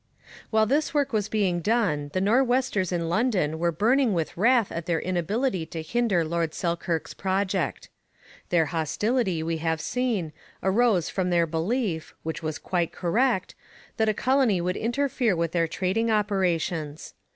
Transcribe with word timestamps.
While 0.49 0.65
this 0.65 0.95
work 0.95 1.13
was 1.13 1.29
being 1.29 1.59
done 1.59 2.09
the 2.15 2.21
Nor'westers 2.21 2.91
in 2.91 3.07
London 3.07 3.59
were 3.59 3.71
burning 3.71 4.13
with 4.15 4.35
wrath 4.35 4.71
at 4.71 4.87
their 4.87 4.99
inability 4.99 5.63
to 5.67 5.83
hinder 5.83 6.25
Lord 6.25 6.55
Selkirk's 6.55 7.13
project. 7.13 7.87
Their 8.49 8.65
hostility, 8.73 9.43
we 9.43 9.57
have 9.57 9.79
seen, 9.79 10.33
arose 10.63 11.09
from 11.11 11.29
their 11.29 11.45
belief, 11.45 12.15
which 12.23 12.41
was 12.41 12.57
quite 12.57 12.91
correct, 12.91 13.53
that 13.97 14.09
a 14.09 14.15
colony 14.15 14.59
would 14.59 14.75
interfere 14.75 15.35
with 15.35 15.51
their 15.51 15.67
trading 15.67 16.09
operations. 16.09 17.13